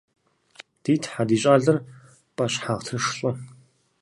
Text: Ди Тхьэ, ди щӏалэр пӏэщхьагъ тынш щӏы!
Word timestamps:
Ди 0.81 0.93
Тхьэ, 1.01 1.23
ди 1.27 1.37
щӏалэр 1.41 1.77
пӏэщхьагъ 2.35 2.81
тынш 2.85 3.05
щӏы! 3.17 3.31